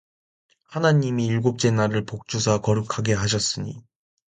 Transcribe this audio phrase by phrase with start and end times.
[0.63, 3.83] 하나님이 일곱째 날을 복 주사 거룩하게 하셨으니